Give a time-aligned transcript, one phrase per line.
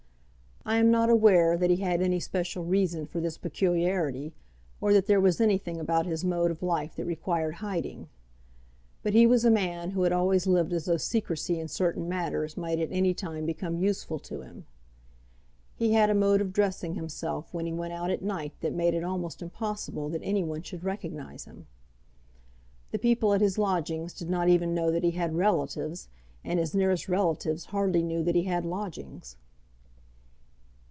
[0.63, 4.31] I am not aware that he had any special reason for this peculiarity,
[4.79, 8.09] or that there was anything about his mode of life that required hiding;
[9.01, 12.55] but he was a man who had always lived as though secrecy in certain matters
[12.57, 14.67] might at any time become useful to him.
[15.75, 18.93] He had a mode of dressing himself when he went out at night that made
[18.93, 21.65] it almost impossible that any one should recognise him.
[22.91, 26.07] The people at his lodgings did not even know that he had relatives,
[26.43, 29.37] and his nearest relatives hardly knew that he had lodgings.